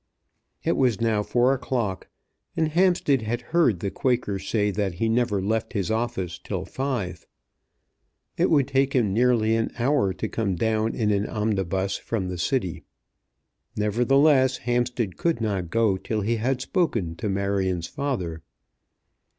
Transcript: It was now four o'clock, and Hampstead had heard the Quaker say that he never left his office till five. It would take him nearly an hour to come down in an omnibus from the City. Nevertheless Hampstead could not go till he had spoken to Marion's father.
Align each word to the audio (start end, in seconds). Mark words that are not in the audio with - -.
It 0.63 0.77
was 0.77 0.99
now 0.99 1.21
four 1.21 1.53
o'clock, 1.53 2.07
and 2.57 2.69
Hampstead 2.69 3.21
had 3.21 3.41
heard 3.53 3.81
the 3.81 3.91
Quaker 3.91 4.39
say 4.39 4.71
that 4.71 4.95
he 4.95 5.07
never 5.07 5.39
left 5.39 5.73
his 5.73 5.91
office 5.91 6.39
till 6.39 6.65
five. 6.65 7.27
It 8.35 8.49
would 8.49 8.67
take 8.67 8.93
him 8.93 9.13
nearly 9.13 9.55
an 9.55 9.69
hour 9.77 10.11
to 10.11 10.27
come 10.27 10.55
down 10.55 10.95
in 10.95 11.11
an 11.11 11.27
omnibus 11.27 11.97
from 11.97 12.29
the 12.29 12.39
City. 12.39 12.83
Nevertheless 13.75 14.57
Hampstead 14.65 15.17
could 15.17 15.39
not 15.39 15.69
go 15.69 15.97
till 15.97 16.21
he 16.21 16.37
had 16.37 16.61
spoken 16.61 17.15
to 17.17 17.29
Marion's 17.29 17.85
father. 17.85 18.41